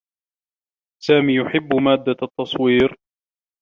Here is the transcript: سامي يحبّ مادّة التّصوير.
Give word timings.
سامي 1.03 1.35
يحبّ 1.35 1.73
مادّة 1.75 2.15
التّصوير. 2.23 2.97